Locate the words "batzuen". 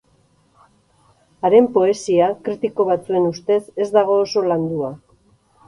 2.89-3.29